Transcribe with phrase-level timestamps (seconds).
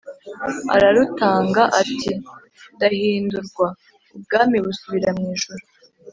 [0.75, 2.11] ararutanga ati
[2.73, 3.67] ndahindurwa!
[4.15, 5.63] ubwami busubira mw'ijuru,